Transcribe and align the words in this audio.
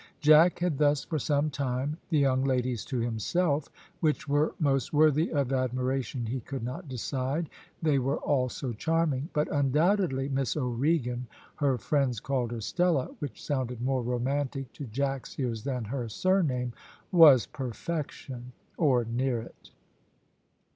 Jack 0.19 0.57
had 0.57 0.79
thus 0.79 1.03
for 1.05 1.19
some 1.19 1.51
time 1.51 1.95
the 2.09 2.17
young 2.17 2.43
ladies 2.43 2.83
to 2.85 2.97
himself; 2.97 3.69
which 3.99 4.27
were 4.27 4.55
most 4.57 4.91
worthy 4.91 5.31
of 5.31 5.53
admiration 5.53 6.25
he 6.25 6.39
could 6.39 6.63
not 6.63 6.87
decide 6.87 7.51
they 7.83 7.99
were 7.99 8.17
all 8.17 8.49
so 8.49 8.73
charming; 8.73 9.29
but 9.31 9.47
undoubtedly 9.53 10.27
Miss 10.27 10.57
O'Regan 10.57 11.27
her 11.57 11.77
friends 11.77 12.19
called 12.19 12.49
her 12.51 12.61
Stella 12.61 13.09
which 13.19 13.43
sounded 13.45 13.79
more 13.79 14.01
romantic 14.01 14.73
to 14.73 14.85
Jack's 14.85 15.37
ears 15.37 15.63
than 15.65 15.83
her 15.83 16.09
surname 16.09 16.73
was 17.11 17.45
perfection 17.45 18.53
or 18.77 19.05
near 19.05 19.39
it. 19.43 19.69